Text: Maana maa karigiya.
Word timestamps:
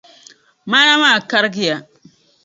Maana 0.69 0.95
maa 1.01 1.19
karigiya. 1.29 1.77